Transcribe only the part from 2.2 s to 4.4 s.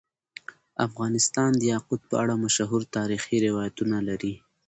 اړه مشهور تاریخی روایتونه لري.